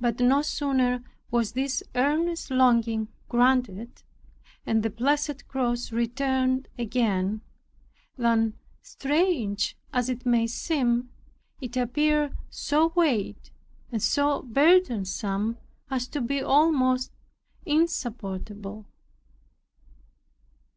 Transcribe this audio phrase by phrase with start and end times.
[0.00, 4.02] But no sooner was this earnest longing granted,
[4.66, 7.42] and the blessed cross returned again,
[8.16, 11.10] than strange as it may seem,
[11.60, 13.52] it appeared so weighty
[13.92, 14.04] and
[14.52, 15.56] burdensome,
[15.88, 17.12] as to be almost
[17.64, 18.86] insupportable.